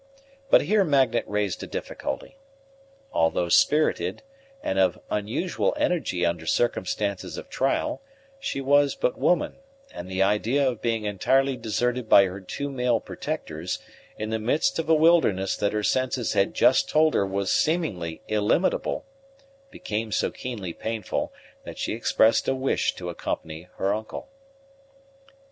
[0.49, 2.35] But here Magnet raised a difficulty.
[3.13, 4.23] Although spirited,
[4.63, 8.01] and of unusual energy under circumstances of trial,
[8.39, 9.57] she was but woman;
[9.93, 13.77] and the idea of being entirely deserted by her two male protectors,
[14.17, 18.23] in the midst of a wilderness that her senses had just told her was seemingly
[18.27, 19.05] illimitable,
[19.69, 21.31] became so keenly painful,
[21.63, 24.29] that she expressed a wish to accompany her uncle.